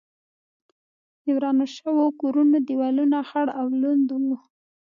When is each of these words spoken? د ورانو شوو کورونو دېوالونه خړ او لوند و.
د 1.23 1.25
ورانو 1.35 1.65
شوو 1.75 2.05
کورونو 2.21 2.57
دېوالونه 2.67 3.17
خړ 3.29 3.47
او 3.59 3.65
لوند 3.81 4.07
و. 4.23 4.23